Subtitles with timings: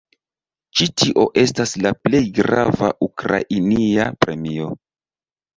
[0.79, 4.73] Ĉi tio estas la plej grava ukrainia premio.